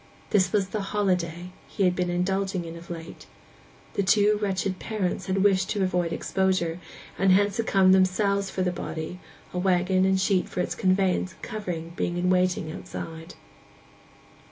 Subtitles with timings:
[0.31, 3.27] This was the 'holiday' he had been indulging in of late.
[3.93, 6.79] The two wretched parents had wished to avoid exposure;
[7.19, 9.19] and hence had come themselves for the body,
[9.53, 13.35] a waggon and sheet for its conveyance and covering being in waiting outside.